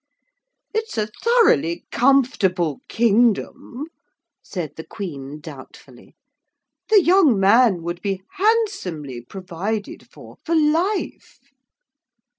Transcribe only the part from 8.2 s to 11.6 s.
handsomely provided for for life.'